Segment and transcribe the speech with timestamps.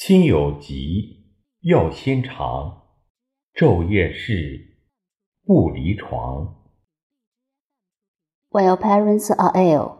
[0.00, 1.24] 亲有疾，
[1.62, 2.84] 药先尝，
[3.52, 4.78] 昼夜侍，
[5.44, 6.54] 不离床。
[8.50, 9.96] When your parents are ill,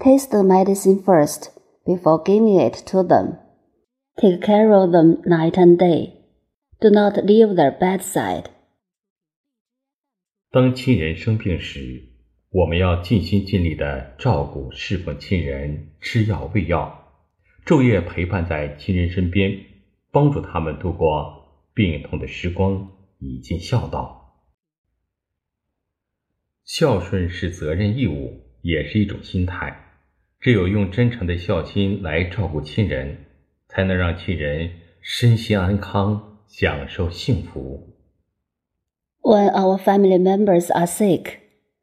[0.00, 1.46] taste the medicine first
[1.86, 3.38] before giving it to them.
[4.16, 6.12] Take care of them night and day.
[6.78, 8.50] Do not leave their bedside.
[10.50, 12.10] 当亲人生病时，
[12.50, 17.07] 我们要尽心尽力的照顾、侍奉亲人，吃药喂药，
[17.68, 19.60] 昼夜陪伴在亲人身边，
[20.10, 24.40] 帮助他们度过病痛的时光，以尽孝道。
[26.64, 30.00] 孝顺是责任义务，也是一种心态。
[30.40, 33.26] 只有用真诚的孝心来照顾亲人，
[33.68, 34.70] 才能让亲人
[35.02, 37.98] 身心安康，享受幸福。
[39.20, 41.40] When our family members are sick,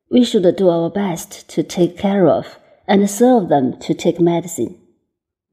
[0.07, 2.57] we should do our best to take care of
[2.87, 4.77] and serve them to take medicine.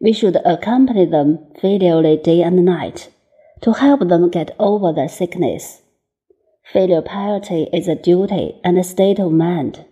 [0.01, 3.09] We should accompany them filially day and night
[3.61, 5.81] to help them get over their sickness.
[6.71, 9.85] Filial piety is a duty and a state of mind.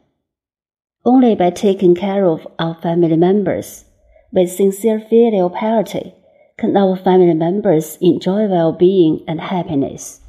[1.04, 3.86] Only by taking care of our family members
[4.32, 6.14] with sincere filial piety
[6.58, 10.22] can our family members enjoy well being and happiness.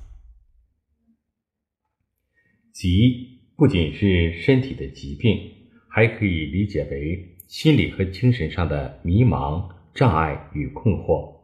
[2.72, 5.38] 疾不仅是身体的疾病，
[5.88, 11.41] 还可以理解为 心理和精神上的迷茫、障碍与困惑。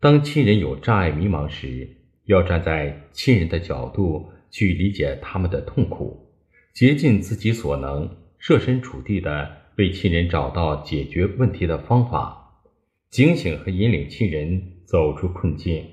[0.00, 1.88] 当亲人有障碍、迷茫时，
[2.24, 6.26] 要站在亲人的角度去理解他们的痛苦，
[6.74, 12.64] 竭尽自己所能，设身处地的为亲人找到解决问题的方法，
[13.08, 15.86] 警醒和引领亲人走出困境。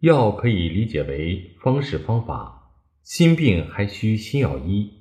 [0.00, 2.74] 药可以理解为方式方法。
[3.02, 4.92] 心病还需心药医，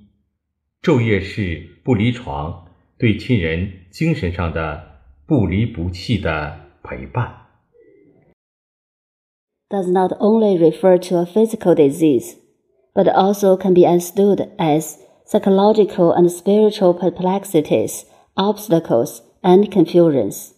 [0.81, 2.66] 昼夜侍不离床，
[2.98, 7.42] 对亲人精神上的不离不弃的陪伴。
[9.68, 12.36] Does not only refer to a physical disease,
[12.94, 18.04] but also can be understood as psychological and spiritual perplexities,
[18.36, 20.52] obstacles, and confusions.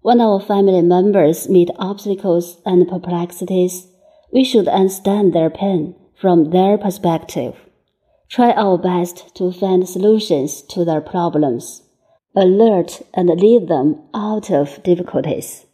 [0.00, 3.88] When our family members meet obstacles and perplexities,
[4.32, 7.54] we should understand their pain from their perspective.
[8.30, 11.82] Try our best to find solutions to their problems,
[12.34, 15.66] alert and lead them out of difficulties.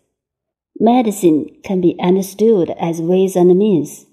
[0.78, 4.06] Medicine can be understood as ways and means.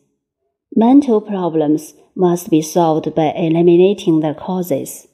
[0.76, 5.08] Mental problems must be solved by eliminating their causes.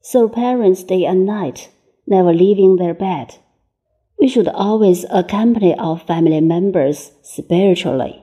[0.00, 1.70] So parents day and night,
[2.06, 3.36] never leaving their bed.
[4.18, 8.22] We should always accompany our family members spiritually.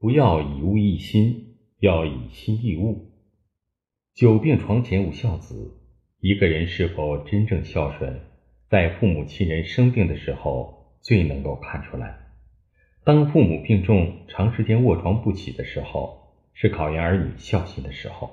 [0.00, 1.43] 不要以物易心，
[1.79, 3.11] 要以心易物。
[4.13, 5.77] 久病床前无孝子，
[6.21, 8.21] 一个人是否真正孝顺，
[8.69, 12.17] 在父母亲人生病的时候最能够看出来。
[13.03, 18.31] 当父母病重、长时间卧床不起的时候，是考验儿女孝心的时候。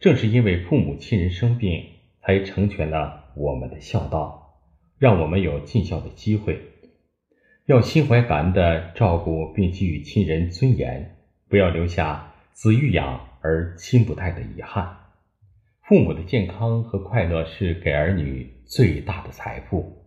[0.00, 1.84] 正是因为父母亲人生病，
[2.20, 4.58] 才成全了我们的孝道，
[4.98, 6.60] 让我们有尽孝的机会。
[7.66, 11.16] 要心怀感恩的照顾并给予亲人尊严，
[11.48, 14.97] 不要留下子欲养而亲不待的遗憾。
[15.87, 20.05] 父母的健康和快乐是给儿女最大的财富。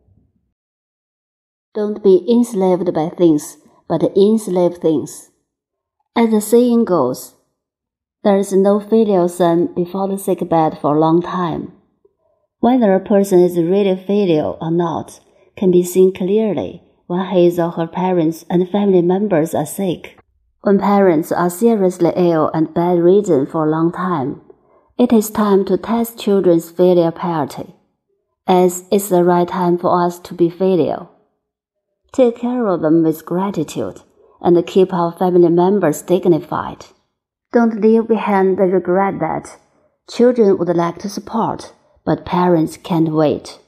[1.72, 3.56] Don't be enslaved by things,
[3.86, 5.28] but enslave things.
[6.14, 7.34] As the saying goes,
[8.24, 11.72] there is no filial son before the sick bed for a long time.
[12.60, 15.20] Whether a person is really filial or not
[15.56, 20.18] can be seen clearly when his or her parents and family members are sick.
[20.63, 24.39] When parents are seriously ill and bedridden for a long time,
[24.97, 27.75] it is time to test children's filial piety,
[28.47, 31.11] as it's the right time for us to be filial.
[32.13, 34.03] Take care of them with gratitude
[34.39, 36.85] and keep our family members dignified.
[37.51, 39.59] Don't leave behind the regret that
[40.09, 41.73] children would like to support,
[42.05, 43.59] but parents can't wait.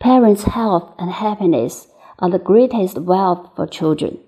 [0.00, 1.86] Parents' health and happiness
[2.18, 4.18] are the greatest wealth for children.